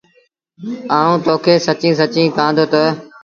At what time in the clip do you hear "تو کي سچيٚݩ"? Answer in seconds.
1.25-1.97